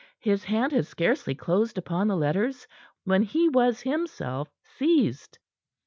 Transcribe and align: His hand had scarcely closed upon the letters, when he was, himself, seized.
His 0.19 0.43
hand 0.45 0.71
had 0.71 0.87
scarcely 0.87 1.35
closed 1.35 1.77
upon 1.77 2.07
the 2.07 2.17
letters, 2.17 2.65
when 3.03 3.21
he 3.21 3.49
was, 3.49 3.81
himself, 3.81 4.49
seized. 4.79 5.37